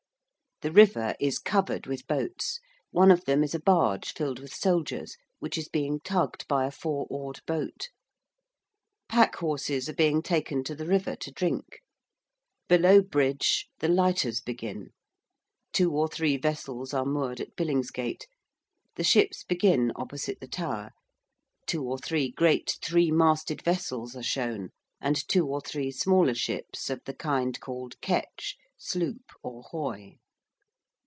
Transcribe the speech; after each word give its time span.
The 0.63 0.71
river 0.71 1.15
is 1.19 1.39
covered 1.39 1.87
with 1.87 2.05
boats: 2.05 2.59
one 2.91 3.09
of 3.09 3.25
them 3.25 3.43
is 3.43 3.55
a 3.55 3.59
barge 3.59 4.13
filled 4.13 4.37
with 4.37 4.53
soldiers, 4.53 5.17
which 5.39 5.57
is 5.57 5.67
being 5.67 5.99
tugged 6.01 6.47
by 6.47 6.67
a 6.67 6.71
four 6.71 7.07
oared 7.09 7.39
boat: 7.47 7.89
packhorses 9.09 9.89
are 9.89 9.95
being 9.95 10.21
taken 10.21 10.63
to 10.65 10.75
the 10.75 10.85
river 10.85 11.15
to 11.15 11.31
drink: 11.31 11.79
below 12.67 13.01
bridge 13.01 13.69
the 13.79 13.87
lighters 13.87 14.39
begin: 14.39 14.91
two 15.73 15.91
or 15.93 16.07
three 16.07 16.37
vessels 16.37 16.93
are 16.93 17.05
moored 17.05 17.41
at 17.41 17.55
Billingsgate: 17.55 18.27
the 18.97 19.03
ships 19.03 19.43
begin 19.43 19.91
opposite 19.95 20.41
the 20.41 20.47
Tower: 20.47 20.91
two 21.65 21.83
or 21.83 21.97
three 21.97 22.29
great 22.29 22.77
three 22.83 23.09
masted 23.09 23.63
vessels 23.63 24.15
are 24.15 24.21
shown: 24.21 24.69
and 25.01 25.27
two 25.27 25.47
or 25.47 25.59
three 25.61 25.89
smaller 25.89 26.35
ships 26.35 26.91
of 26.91 27.01
the 27.05 27.15
kind 27.15 27.59
called 27.59 27.99
ketch, 27.99 28.57
sloop, 28.77 29.31
or 29.41 29.63
hoy. 29.63 30.17